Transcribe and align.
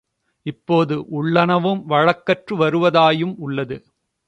இதுபோ 0.45 0.77
துள்ளனவும் 0.85 1.81
வழக்கற்று 1.85 2.55
வருவதாயும் 2.55 3.35
உள்ளது. 3.37 3.77